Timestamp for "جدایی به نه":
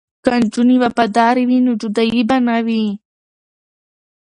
1.81-2.57